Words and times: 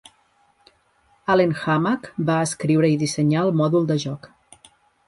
Allen 1.35 1.53
Hammack 1.65 2.09
va 2.31 2.39
escriure 2.47 2.91
i 2.95 2.99
dissenyar 3.05 3.47
el 3.47 3.57
mòdul 3.63 3.89
de 3.95 4.01
joc. 4.09 4.33